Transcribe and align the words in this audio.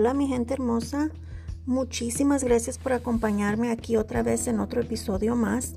Hola 0.00 0.14
mi 0.14 0.28
gente 0.28 0.54
hermosa, 0.54 1.10
muchísimas 1.66 2.44
gracias 2.44 2.78
por 2.78 2.92
acompañarme 2.92 3.72
aquí 3.72 3.96
otra 3.96 4.22
vez 4.22 4.46
en 4.46 4.60
otro 4.60 4.80
episodio 4.80 5.34
más. 5.34 5.74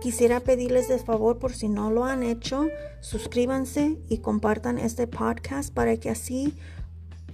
Quisiera 0.00 0.40
pedirles 0.40 0.88
de 0.88 0.98
favor 0.98 1.38
por 1.38 1.52
si 1.52 1.68
no 1.68 1.92
lo 1.92 2.04
han 2.04 2.24
hecho, 2.24 2.66
suscríbanse 2.98 4.00
y 4.08 4.18
compartan 4.18 4.78
este 4.78 5.06
podcast 5.06 5.72
para 5.72 5.96
que 5.96 6.10
así 6.10 6.56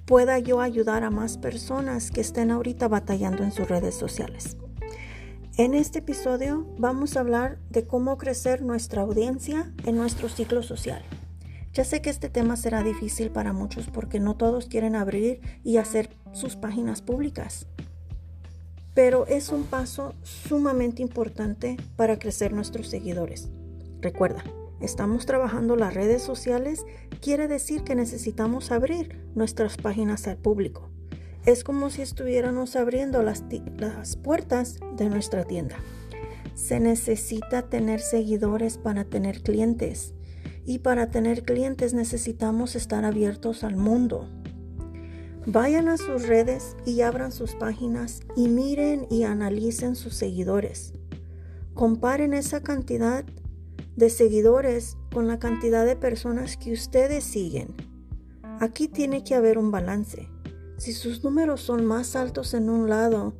pueda 0.05 0.39
yo 0.39 0.61
ayudar 0.61 1.03
a 1.03 1.09
más 1.09 1.39
personas 1.39 2.11
que 2.11 2.21
estén 2.21 2.51
ahorita 2.51 2.89
batallando 2.89 3.43
en 3.43 3.51
sus 3.51 3.67
redes 3.67 3.95
sociales. 3.95 4.59
En 5.57 5.73
este 5.73 6.01
episodio 6.01 6.67
vamos 6.77 7.17
a 7.17 7.21
hablar 7.21 7.59
de 7.71 7.87
cómo 7.87 8.19
crecer 8.19 8.61
nuestra 8.61 9.01
audiencia 9.01 9.73
en 9.87 9.97
nuestro 9.97 10.29
ciclo 10.29 10.63
social. 10.63 11.03
Ya 11.79 11.85
sé 11.85 12.03
que 12.03 12.11
este 12.11 12.29
tema 12.29 12.57
será 12.57 12.83
difícil 12.83 13.31
para 13.31 13.53
muchos 13.53 13.87
porque 13.87 14.19
no 14.19 14.35
todos 14.35 14.67
quieren 14.67 14.97
abrir 14.97 15.41
y 15.63 15.77
hacer 15.77 16.11
sus 16.33 16.57
páginas 16.57 17.03
públicas. 17.03 17.67
Pero 18.95 19.27
es 19.27 19.51
un 19.51 19.65
paso 19.65 20.15
sumamente 20.23 21.03
importante 21.03 21.77
para 21.97 22.19
crecer 22.19 22.53
nuestros 22.53 22.89
seguidores. 22.89 23.49
Recuerda, 24.01 24.45
estamos 24.81 25.27
trabajando 25.27 25.77
las 25.77 25.95
redes 25.95 26.23
sociales, 26.23 26.85
quiere 27.21 27.49
decir 27.49 27.83
que 27.83 27.95
necesitamos 27.95 28.71
abrir 28.71 29.21
nuestras 29.35 29.77
páginas 29.77 30.27
al 30.27 30.37
público. 30.37 30.91
Es 31.47 31.65
como 31.65 31.91
si 31.91 32.03
estuviéramos 32.03 32.77
abriendo 32.77 33.23
las, 33.23 33.45
las 33.79 34.17
puertas 34.17 34.79
de 34.97 35.09
nuestra 35.09 35.45
tienda. 35.45 35.77
Se 36.55 36.81
necesita 36.81 37.63
tener 37.63 38.01
seguidores 38.01 38.79
para 38.79 39.05
tener 39.05 39.43
clientes 39.43 40.15
y 40.67 40.81
para 40.81 41.11
tener 41.11 41.45
clientes 41.45 41.95
necesitamos 41.95 42.77
estar 42.77 43.05
abiertos 43.05 43.65
al 43.65 43.77
mundo. 43.77 44.29
Vayan 45.51 45.89
a 45.89 45.97
sus 45.97 46.29
redes 46.29 46.77
y 46.85 47.01
abran 47.01 47.33
sus 47.33 47.55
páginas 47.55 48.21
y 48.37 48.49
miren 48.49 49.07
y 49.09 49.23
analicen 49.23 49.97
sus 49.97 50.13
seguidores. 50.13 50.93
Comparen 51.73 52.35
esa 52.35 52.63
cantidad 52.63 53.25
de 53.97 54.11
seguidores 54.11 54.99
con 55.11 55.27
la 55.27 55.39
cantidad 55.39 55.87
de 55.87 55.97
personas 55.97 56.59
que 56.59 56.75
ustedes 56.75 57.25
siguen. 57.25 57.75
Aquí 58.61 58.89
tiene 58.89 59.25
que 59.25 59.35
haber 59.35 59.57
un 59.57 59.71
balance. 59.71 60.29
Si 60.77 60.93
sus 60.93 61.25
números 61.25 61.63
son 61.63 61.87
más 61.87 62.15
altos 62.15 62.53
en 62.53 62.69
un 62.69 62.91
lado 62.91 63.33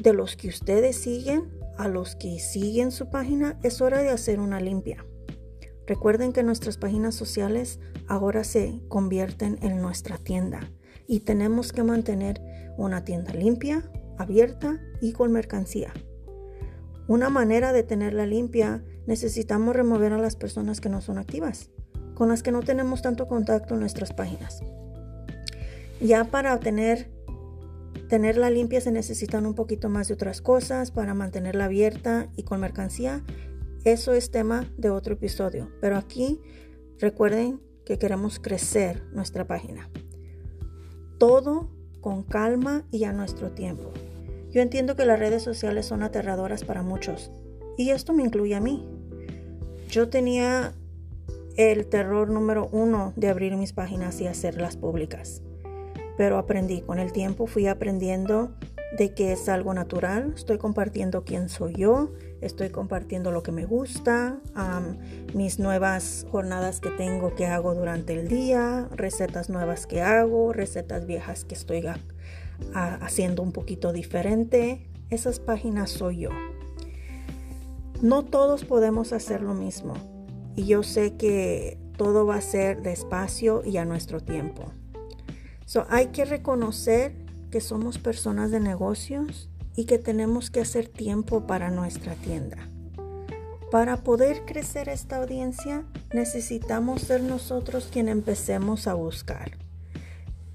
de 0.00 0.12
los 0.12 0.34
que 0.34 0.48
ustedes 0.48 0.96
siguen, 0.96 1.48
a 1.76 1.86
los 1.86 2.16
que 2.16 2.40
siguen 2.40 2.90
su 2.90 3.08
página, 3.08 3.56
es 3.62 3.80
hora 3.80 4.02
de 4.02 4.10
hacer 4.10 4.40
una 4.40 4.58
limpia. 4.58 5.06
Recuerden 5.86 6.32
que 6.32 6.42
nuestras 6.42 6.76
páginas 6.76 7.14
sociales 7.14 7.78
ahora 8.08 8.42
se 8.42 8.80
convierten 8.88 9.60
en 9.62 9.80
nuestra 9.80 10.18
tienda 10.18 10.68
y 11.06 11.20
tenemos 11.20 11.72
que 11.72 11.82
mantener 11.82 12.40
una 12.76 13.04
tienda 13.04 13.32
limpia, 13.32 13.90
abierta 14.18 14.80
y 15.00 15.12
con 15.12 15.32
mercancía. 15.32 15.92
Una 17.06 17.30
manera 17.30 17.72
de 17.72 17.82
tenerla 17.82 18.26
limpia, 18.26 18.84
necesitamos 19.06 19.74
remover 19.74 20.12
a 20.12 20.18
las 20.18 20.36
personas 20.36 20.80
que 20.80 20.88
no 20.88 21.00
son 21.00 21.18
activas, 21.18 21.70
con 22.14 22.28
las 22.28 22.42
que 22.42 22.52
no 22.52 22.62
tenemos 22.62 23.00
tanto 23.00 23.26
contacto 23.26 23.74
en 23.74 23.80
nuestras 23.80 24.12
páginas. 24.12 24.60
Ya 26.00 26.24
para 26.24 26.58
tener 26.60 27.10
tenerla 28.08 28.48
limpia 28.48 28.80
se 28.80 28.90
necesitan 28.90 29.44
un 29.44 29.54
poquito 29.54 29.88
más 29.88 30.08
de 30.08 30.14
otras 30.14 30.40
cosas 30.40 30.90
para 30.90 31.12
mantenerla 31.12 31.66
abierta 31.66 32.28
y 32.36 32.42
con 32.42 32.60
mercancía 32.60 33.22
eso 33.84 34.12
es 34.12 34.30
tema 34.30 34.68
de 34.76 34.90
otro 34.90 35.14
episodio, 35.14 35.70
pero 35.80 35.96
aquí 35.96 36.40
recuerden 36.98 37.60
que 37.86 37.98
queremos 37.98 38.38
crecer 38.40 39.04
nuestra 39.12 39.46
página. 39.46 39.88
Todo 41.18 41.68
con 42.00 42.22
calma 42.22 42.84
y 42.90 43.04
a 43.04 43.12
nuestro 43.12 43.50
tiempo. 43.50 43.90
Yo 44.50 44.62
entiendo 44.62 44.96
que 44.96 45.04
las 45.04 45.18
redes 45.18 45.42
sociales 45.42 45.86
son 45.86 46.02
aterradoras 46.02 46.64
para 46.64 46.82
muchos 46.82 47.30
y 47.76 47.90
esto 47.90 48.12
me 48.12 48.22
incluye 48.22 48.54
a 48.54 48.60
mí. 48.60 48.86
Yo 49.90 50.08
tenía 50.08 50.74
el 51.56 51.86
terror 51.86 52.30
número 52.30 52.68
uno 52.70 53.12
de 53.16 53.28
abrir 53.28 53.56
mis 53.56 53.72
páginas 53.72 54.20
y 54.20 54.26
hacerlas 54.26 54.76
públicas, 54.76 55.42
pero 56.16 56.38
aprendí, 56.38 56.82
con 56.82 56.98
el 56.98 57.12
tiempo 57.12 57.46
fui 57.46 57.66
aprendiendo 57.66 58.54
de 58.96 59.12
que 59.12 59.32
es 59.32 59.48
algo 59.48 59.74
natural, 59.74 60.32
estoy 60.34 60.58
compartiendo 60.58 61.24
quién 61.24 61.48
soy 61.48 61.74
yo, 61.74 62.12
estoy 62.40 62.70
compartiendo 62.70 63.30
lo 63.30 63.42
que 63.42 63.52
me 63.52 63.66
gusta, 63.66 64.38
mis 65.34 65.58
nuevas 65.58 66.26
jornadas 66.30 66.80
que 66.80 66.90
tengo 66.90 67.34
que 67.34 67.46
hago 67.46 67.74
durante 67.74 68.18
el 68.18 68.28
día, 68.28 68.88
recetas 68.92 69.50
nuevas 69.50 69.86
que 69.86 70.00
hago, 70.00 70.52
recetas 70.52 71.04
viejas 71.06 71.44
que 71.44 71.54
estoy 71.54 71.84
haciendo 72.74 73.42
un 73.42 73.52
poquito 73.52 73.92
diferente. 73.92 74.88
Esas 75.10 75.38
páginas 75.40 75.90
soy 75.90 76.20
yo. 76.20 76.30
No 78.00 78.24
todos 78.24 78.64
podemos 78.64 79.12
hacer 79.12 79.42
lo 79.42 79.54
mismo 79.54 79.94
y 80.54 80.66
yo 80.66 80.82
sé 80.82 81.16
que 81.16 81.78
todo 81.96 82.26
va 82.26 82.36
a 82.36 82.40
ser 82.40 82.82
despacio 82.82 83.62
y 83.64 83.76
a 83.76 83.84
nuestro 83.84 84.20
tiempo. 84.20 84.64
So, 85.66 85.86
hay 85.90 86.06
que 86.06 86.24
reconocer 86.24 87.27
que 87.50 87.60
somos 87.60 87.98
personas 87.98 88.50
de 88.50 88.60
negocios 88.60 89.50
y 89.74 89.84
que 89.84 89.98
tenemos 89.98 90.50
que 90.50 90.60
hacer 90.60 90.88
tiempo 90.88 91.46
para 91.46 91.70
nuestra 91.70 92.14
tienda. 92.14 92.68
Para 93.70 94.02
poder 94.02 94.44
crecer 94.46 94.88
esta 94.88 95.18
audiencia 95.18 95.84
necesitamos 96.12 97.02
ser 97.02 97.22
nosotros 97.22 97.88
quien 97.92 98.08
empecemos 98.08 98.86
a 98.86 98.94
buscar. 98.94 99.58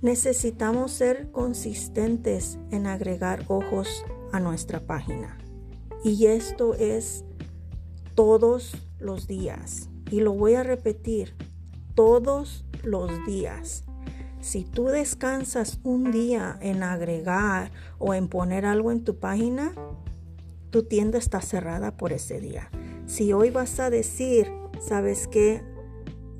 Necesitamos 0.01 0.91
ser 0.91 1.31
consistentes 1.31 2.57
en 2.71 2.87
agregar 2.87 3.45
ojos 3.47 4.03
a 4.31 4.39
nuestra 4.39 4.81
página. 4.81 5.37
Y 6.03 6.25
esto 6.25 6.73
es 6.73 7.23
todos 8.15 8.75
los 8.99 9.27
días. 9.27 9.89
Y 10.11 10.19
lo 10.19 10.33
voy 10.33 10.55
a 10.55 10.63
repetir, 10.63 11.35
todos 11.95 12.65
los 12.83 13.11
días. 13.25 13.85
Si 14.43 14.65
tú 14.65 14.87
descansas 14.87 15.79
un 15.85 16.11
día 16.11 16.57
en 16.59 16.83
agregar 16.83 17.71
o 17.97 18.13
en 18.13 18.27
poner 18.27 18.65
algo 18.65 18.91
en 18.91 19.05
tu 19.05 19.17
página, 19.17 19.73
tu 20.69 20.83
tienda 20.83 21.17
está 21.17 21.39
cerrada 21.39 21.95
por 21.95 22.11
ese 22.11 22.41
día. 22.41 22.69
Si 23.05 23.31
hoy 23.31 23.51
vas 23.51 23.79
a 23.79 23.89
decir, 23.89 24.51
¿sabes 24.81 25.29
qué? 25.29 25.63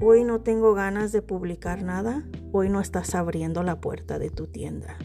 Hoy 0.02 0.26
no 0.26 0.42
tengo 0.42 0.74
ganas 0.74 1.14
de 1.14 1.22
publicar 1.22 1.82
nada, 1.82 2.28
hoy 2.52 2.68
no 2.68 2.82
estás 2.82 3.16
abriendo 3.16 3.64
la 3.64 3.80
puerta 3.80 4.20
de 4.20 4.30
tu 4.30 4.48
tienda. 4.48 4.98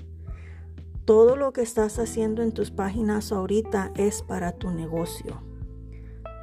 Todo 1.04 1.36
lo 1.36 1.52
que 1.52 1.62
estás 1.62 2.00
haciendo 2.00 2.42
en 2.42 2.50
tus 2.50 2.72
páginas 2.72 3.30
ahorita 3.30 3.92
es 3.94 4.22
para 4.22 4.50
tu 4.50 4.72
negocio. 4.72 5.40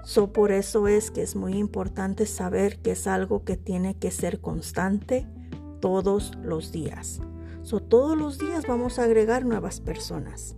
So, 0.05 0.31
por 0.31 0.53
eso 0.53 0.87
es 0.87 1.11
que 1.11 1.22
es 1.22 1.35
muy 1.35 1.57
importante 1.57 2.25
saber 2.25 2.81
que 2.81 2.91
es 2.91 3.07
algo 3.07 3.43
que 3.43 3.57
tiene 3.57 3.97
que 3.97 4.09
ser 4.09 4.39
constante 4.39 5.27
todos 5.85 6.31
los 6.41 6.72
días. 6.72 7.22
So, 7.62 7.79
todos 7.79 8.18
los 8.18 8.40
días 8.40 8.66
vamos 8.68 8.97
a 8.97 9.03
agregar 9.03 9.46
nuevas 9.46 9.81
personas. 9.81 10.56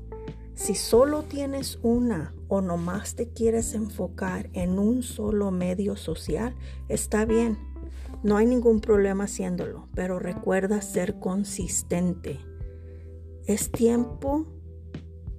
Si 0.53 0.73
solo 0.73 1.23
tienes 1.23 1.79
una 1.81 2.33
o 2.47 2.61
nomás 2.61 3.15
te 3.15 3.27
quieres 3.27 3.73
enfocar 3.73 4.49
en 4.53 4.79
un 4.79 5.03
solo 5.03 5.51
medio 5.51 5.97
social, 5.97 6.55
está 6.87 7.25
bien. 7.25 7.57
No 8.23 8.37
hay 8.37 8.45
ningún 8.45 8.79
problema 8.79 9.25
haciéndolo, 9.25 9.89
pero 9.93 10.17
recuerda 10.17 10.81
ser 10.81 11.19
consistente. 11.19 12.39
Es 13.47 13.69
tiempo, 13.69 14.45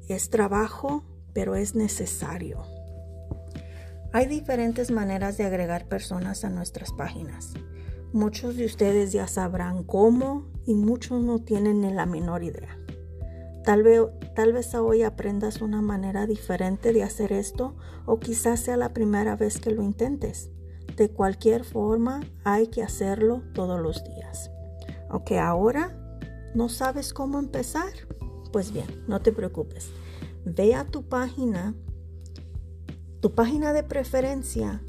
es 0.07 0.29
trabajo, 0.29 1.03
pero 1.33 1.55
es 1.55 1.75
necesario. 1.75 2.63
Hay 4.13 4.27
diferentes 4.27 4.91
maneras 4.91 5.39
de 5.39 5.45
agregar 5.45 5.89
personas 5.89 6.45
a 6.45 6.51
nuestras 6.51 6.93
páginas. 6.93 7.55
Muchos 8.13 8.57
de 8.57 8.65
ustedes 8.65 9.13
ya 9.13 9.27
sabrán 9.27 9.85
cómo 9.85 10.47
y 10.65 10.73
muchos 10.75 11.23
no 11.23 11.41
tienen 11.41 11.83
ni 11.83 11.93
la 11.93 12.07
menor 12.07 12.43
idea. 12.43 12.79
Tal 13.65 13.83
vez, 13.83 14.01
tal 14.35 14.55
vez 14.55 14.75
hoy 14.75 15.03
aprendas 15.03 15.61
una 15.61 15.83
manera 15.83 16.27
diferente 16.27 16.95
de 16.95 17.03
hacer 17.03 17.33
esto 17.35 17.77
o 18.07 18.19
quizás 18.19 18.61
sea 18.61 18.79
la 18.79 18.95
primera 18.95 19.37
vez 19.37 19.61
que 19.61 19.71
lo 19.71 19.83
intentes. 19.83 20.51
De 20.97 21.11
cualquier 21.11 21.65
forma, 21.65 22.21
hay 22.45 22.69
que 22.69 22.83
hacerlo 22.83 23.43
todos 23.53 23.79
los 23.79 24.03
días. 24.05 24.51
Ok, 25.11 25.33
ahora 25.33 25.95
no 26.55 26.71
sabes 26.71 27.13
cómo 27.13 27.39
empezar. 27.39 27.93
Pues 28.53 28.73
bien, 28.73 29.05
no 29.07 29.21
te 29.21 29.33
preocupes. 29.33 29.91
Ve 30.47 30.75
a 30.75 30.85
tu 30.85 31.07
página, 31.07 31.75
tu 33.21 33.35
página 33.35 33.75
de 33.75 33.83
preferencia, 33.83 34.83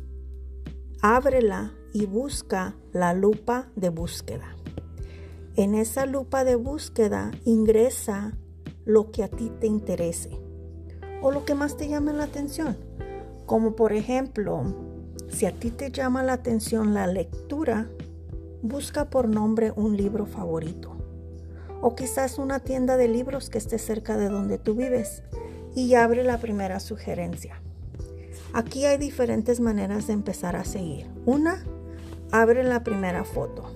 ábrela 1.02 1.74
y 1.94 2.06
busca 2.06 2.76
la 2.92 3.14
lupa 3.14 3.68
de 3.76 3.90
búsqueda. 3.90 4.56
En 5.56 5.76
esa 5.76 6.06
lupa 6.06 6.44
de 6.44 6.56
búsqueda 6.56 7.32
ingresa 7.46 8.34
lo 8.86 9.12
que 9.12 9.24
a 9.24 9.28
ti 9.28 9.52
te 9.60 9.68
interese 9.68 10.30
o 11.22 11.32
lo 11.32 11.46
que 11.46 11.56
más 11.56 11.76
te 11.78 11.88
llame 11.88 12.14
la 12.14 12.24
atención. 12.24 12.78
Como 13.46 13.76
por 13.76 13.94
ejemplo, 13.94 14.64
si 15.28 15.46
a 15.46 15.52
ti 15.52 15.72
te 15.72 15.92
llama 15.92 16.24
la 16.24 16.34
atención 16.34 16.94
la 16.94 17.08
lectura, 17.08 17.90
busca 18.62 19.10
por 19.10 19.28
nombre 19.28 19.72
un 19.76 19.98
libro 19.98 20.26
favorito. 20.26 20.96
o 21.82 21.96
quizás 21.96 22.40
una 22.40 22.60
tienda 22.60 22.98
de 22.98 23.08
libros 23.08 23.50
que 23.50 23.58
esté 23.58 23.78
cerca 23.78 24.18
de 24.18 24.28
donde 24.28 24.58
tú 24.58 24.76
vives 24.76 25.24
y 25.76 25.94
abre 25.94 26.26
la 26.26 26.38
primera 26.38 26.82
sugerencia. 26.82 27.62
Aquí 28.54 28.86
hay 28.86 28.98
diferentes 28.98 29.60
maneras 29.60 30.08
de 30.08 30.14
empezar 30.14 30.56
a 30.56 30.66
seguir. 30.66 31.08
Una, 31.26 31.64
abre 32.32 32.64
la 32.64 32.84
primera 32.84 33.24
foto. 33.24 33.72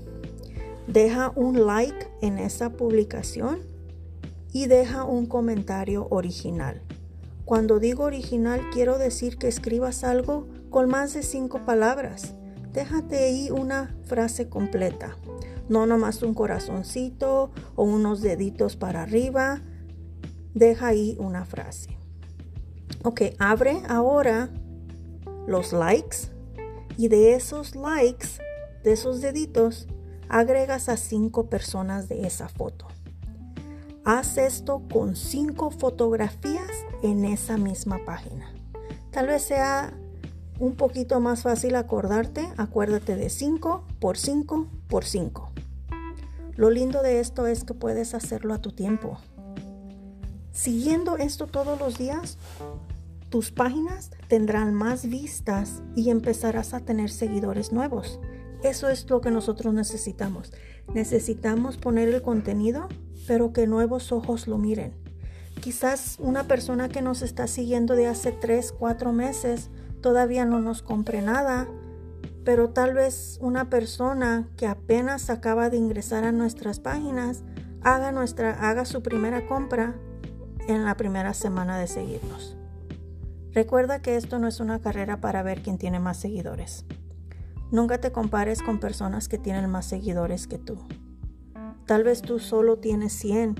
Deja 0.87 1.31
un 1.35 1.65
like 1.65 2.07
en 2.21 2.39
esa 2.39 2.71
publicación 2.71 3.59
y 4.51 4.65
deja 4.65 5.03
un 5.03 5.27
comentario 5.27 6.07
original. 6.09 6.81
Cuando 7.45 7.79
digo 7.79 8.03
original 8.03 8.61
quiero 8.71 8.97
decir 8.97 9.37
que 9.37 9.47
escribas 9.47 10.03
algo 10.03 10.47
con 10.69 10.89
más 10.89 11.13
de 11.13 11.23
cinco 11.23 11.65
palabras. 11.65 12.33
Déjate 12.73 13.17
ahí 13.17 13.51
una 13.51 13.95
frase 14.05 14.49
completa. 14.49 15.17
No 15.69 15.85
nomás 15.85 16.23
un 16.23 16.33
corazoncito 16.33 17.51
o 17.75 17.83
unos 17.83 18.21
deditos 18.21 18.75
para 18.75 19.03
arriba. 19.03 19.61
Deja 20.53 20.87
ahí 20.87 21.15
una 21.19 21.45
frase. 21.45 21.97
Ok, 23.03 23.21
abre 23.39 23.81
ahora 23.87 24.49
los 25.47 25.73
likes 25.73 26.17
y 26.97 27.07
de 27.07 27.35
esos 27.35 27.75
likes, 27.75 28.27
de 28.83 28.93
esos 28.93 29.21
deditos, 29.21 29.87
agregas 30.29 30.89
a 30.89 30.97
cinco 30.97 31.49
personas 31.49 32.07
de 32.09 32.25
esa 32.27 32.49
foto. 32.49 32.87
Haz 34.05 34.37
esto 34.37 34.81
con 34.91 35.15
cinco 35.15 35.71
fotografías 35.71 36.71
en 37.01 37.25
esa 37.25 37.57
misma 37.57 37.99
página. 38.05 38.51
Tal 39.11 39.27
vez 39.27 39.43
sea 39.43 39.93
un 40.59 40.75
poquito 40.75 41.19
más 41.19 41.43
fácil 41.43 41.75
acordarte. 41.75 42.47
Acuérdate 42.57 43.15
de 43.15 43.29
5 43.29 43.85
por 43.99 44.17
5 44.17 44.67
por 44.87 45.05
5. 45.05 45.51
Lo 46.55 46.69
lindo 46.69 47.01
de 47.01 47.19
esto 47.19 47.47
es 47.47 47.63
que 47.63 47.73
puedes 47.73 48.13
hacerlo 48.13 48.53
a 48.53 48.61
tu 48.61 48.71
tiempo. 48.71 49.17
Siguiendo 50.51 51.17
esto 51.17 51.47
todos 51.47 51.79
los 51.79 51.97
días, 51.97 52.37
tus 53.33 53.51
páginas 53.51 54.11
tendrán 54.27 54.75
más 54.75 55.09
vistas 55.09 55.81
y 55.95 56.11
empezarás 56.11 56.75
a 56.75 56.81
tener 56.81 57.09
seguidores 57.09 57.71
nuevos. 57.71 58.19
Eso 58.61 58.89
es 58.89 59.09
lo 59.09 59.21
que 59.21 59.31
nosotros 59.31 59.73
necesitamos. 59.73 60.53
Necesitamos 60.93 61.77
poner 61.77 62.09
el 62.09 62.21
contenido, 62.21 62.89
pero 63.25 63.51
que 63.51 63.65
nuevos 63.65 64.11
ojos 64.11 64.47
lo 64.47 64.59
miren. 64.59 64.93
Quizás 65.61 66.17
una 66.19 66.43
persona 66.43 66.89
que 66.89 67.01
nos 67.01 67.23
está 67.23 67.47
siguiendo 67.47 67.95
de 67.95 68.05
hace 68.05 68.33
3, 68.33 68.71
4 68.77 69.11
meses 69.13 69.71
todavía 69.99 70.45
no 70.45 70.59
nos 70.59 70.83
compre 70.83 71.23
nada, 71.23 71.67
pero 72.45 72.69
tal 72.69 72.93
vez 72.93 73.39
una 73.41 73.67
persona 73.67 74.47
que 74.57 74.67
apenas 74.67 75.31
acaba 75.31 75.71
de 75.71 75.77
ingresar 75.77 76.23
a 76.23 76.31
nuestras 76.31 76.79
páginas 76.79 77.43
haga, 77.81 78.11
nuestra, 78.11 78.69
haga 78.69 78.85
su 78.85 79.01
primera 79.01 79.47
compra 79.47 79.95
en 80.67 80.85
la 80.85 80.95
primera 80.97 81.33
semana 81.33 81.79
de 81.79 81.87
seguirnos. 81.87 82.57
Recuerda 83.53 84.01
que 84.01 84.15
esto 84.15 84.39
no 84.39 84.47
es 84.47 84.59
una 84.59 84.81
carrera 84.81 85.21
para 85.21 85.43
ver 85.43 85.61
quién 85.61 85.77
tiene 85.77 85.99
más 85.99 86.17
seguidores. 86.17 86.85
Nunca 87.69 87.99
te 87.99 88.11
compares 88.11 88.63
con 88.63 88.79
personas 88.79 89.27
que 89.27 89.37
tienen 89.37 89.69
más 89.69 89.85
seguidores 89.85 90.47
que 90.47 90.57
tú. 90.57 90.79
Tal 91.85 92.03
vez 92.03 92.23
tú 92.23 92.39
solo 92.39 92.79
tienes 92.79 93.13
100, 93.13 93.55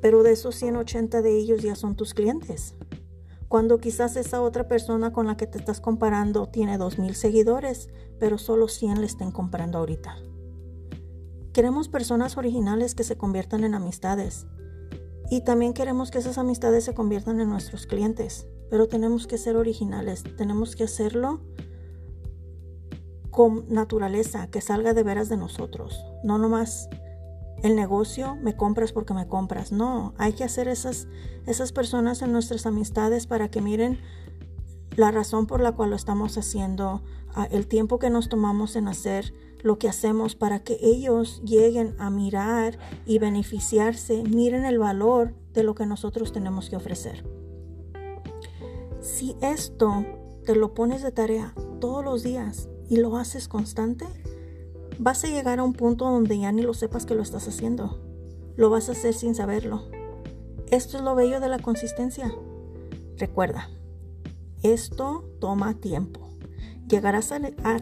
pero 0.00 0.22
de 0.22 0.32
esos 0.32 0.54
180 0.54 1.20
de 1.20 1.36
ellos 1.36 1.62
ya 1.62 1.74
son 1.74 1.96
tus 1.96 2.14
clientes. 2.14 2.76
Cuando 3.48 3.78
quizás 3.78 4.16
esa 4.16 4.40
otra 4.40 4.68
persona 4.68 5.12
con 5.12 5.26
la 5.26 5.36
que 5.36 5.46
te 5.46 5.58
estás 5.58 5.82
comparando 5.82 6.48
tiene 6.48 6.78
2.000 6.78 7.12
seguidores, 7.12 7.90
pero 8.18 8.38
solo 8.38 8.68
100 8.68 9.00
le 9.00 9.06
estén 9.06 9.32
comprando 9.32 9.78
ahorita. 9.78 10.16
Queremos 11.52 11.88
personas 11.88 12.38
originales 12.38 12.94
que 12.94 13.04
se 13.04 13.18
conviertan 13.18 13.64
en 13.64 13.74
amistades. 13.74 14.46
Y 15.30 15.42
también 15.42 15.74
queremos 15.74 16.10
que 16.10 16.18
esas 16.18 16.38
amistades 16.38 16.84
se 16.84 16.94
conviertan 16.94 17.38
en 17.40 17.50
nuestros 17.50 17.86
clientes 17.86 18.46
pero 18.70 18.88
tenemos 18.88 19.26
que 19.26 19.38
ser 19.38 19.56
originales, 19.56 20.24
tenemos 20.36 20.76
que 20.76 20.84
hacerlo 20.84 21.40
con 23.30 23.66
naturaleza, 23.68 24.48
que 24.48 24.60
salga 24.60 24.94
de 24.94 25.02
veras 25.02 25.28
de 25.28 25.36
nosotros, 25.36 26.04
no 26.24 26.38
nomás 26.38 26.88
el 27.62 27.74
negocio, 27.76 28.36
me 28.36 28.56
compras 28.56 28.92
porque 28.92 29.14
me 29.14 29.26
compras, 29.26 29.72
no, 29.72 30.14
hay 30.18 30.32
que 30.32 30.44
hacer 30.44 30.68
esas, 30.68 31.08
esas 31.46 31.72
personas 31.72 32.22
en 32.22 32.32
nuestras 32.32 32.66
amistades 32.66 33.26
para 33.26 33.50
que 33.50 33.60
miren 33.60 33.98
la 34.96 35.10
razón 35.10 35.46
por 35.46 35.60
la 35.60 35.72
cual 35.72 35.90
lo 35.90 35.96
estamos 35.96 36.36
haciendo, 36.38 37.02
el 37.50 37.68
tiempo 37.68 37.98
que 37.98 38.10
nos 38.10 38.28
tomamos 38.28 38.74
en 38.74 38.88
hacer 38.88 39.32
lo 39.62 39.78
que 39.78 39.88
hacemos 39.88 40.34
para 40.34 40.60
que 40.60 40.78
ellos 40.80 41.40
lleguen 41.44 41.94
a 41.98 42.10
mirar 42.10 42.78
y 43.06 43.18
beneficiarse, 43.18 44.22
miren 44.24 44.64
el 44.64 44.78
valor 44.78 45.34
de 45.52 45.62
lo 45.62 45.74
que 45.74 45.86
nosotros 45.86 46.32
tenemos 46.32 46.70
que 46.70 46.76
ofrecer. 46.76 47.24
Si 49.08 49.34
esto 49.40 50.04
te 50.44 50.54
lo 50.54 50.74
pones 50.74 51.02
de 51.02 51.10
tarea 51.10 51.54
todos 51.80 52.04
los 52.04 52.22
días 52.22 52.68
y 52.90 52.98
lo 52.98 53.16
haces 53.16 53.48
constante, 53.48 54.04
vas 54.98 55.24
a 55.24 55.28
llegar 55.28 55.58
a 55.58 55.64
un 55.64 55.72
punto 55.72 56.04
donde 56.04 56.38
ya 56.38 56.52
ni 56.52 56.60
lo 56.60 56.74
sepas 56.74 57.06
que 57.06 57.14
lo 57.14 57.22
estás 57.22 57.48
haciendo. 57.48 57.98
Lo 58.56 58.68
vas 58.68 58.90
a 58.90 58.92
hacer 58.92 59.14
sin 59.14 59.34
saberlo. 59.34 59.82
Esto 60.70 60.98
es 60.98 61.02
lo 61.02 61.14
bello 61.14 61.40
de 61.40 61.48
la 61.48 61.58
consistencia. 61.58 62.32
Recuerda, 63.16 63.70
esto 64.62 65.24
toma 65.40 65.72
tiempo. 65.72 66.28
Llegarás 66.86 67.32
a, 67.32 67.40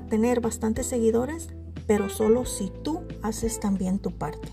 tener 0.08 0.40
bastantes 0.40 0.86
seguidores, 0.86 1.48
pero 1.88 2.08
solo 2.08 2.46
si 2.46 2.70
tú 2.84 3.00
haces 3.22 3.58
también 3.58 3.98
tu 3.98 4.12
parte. 4.12 4.48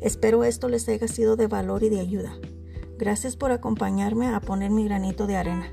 Espero 0.00 0.44
esto 0.44 0.68
les 0.68 0.88
haya 0.88 1.08
sido 1.08 1.34
de 1.34 1.48
valor 1.48 1.82
y 1.82 1.88
de 1.88 1.98
ayuda. 1.98 2.38
Gracias 2.98 3.36
por 3.36 3.52
acompañarme 3.52 4.28
a 4.28 4.40
poner 4.40 4.70
mi 4.70 4.84
granito 4.84 5.26
de 5.26 5.36
arena. 5.36 5.68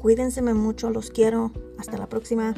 Cuídense 0.00 0.42
mucho, 0.42 0.90
los 0.90 1.10
quiero. 1.10 1.52
Hasta 1.78 1.96
la 1.96 2.08
próxima. 2.08 2.54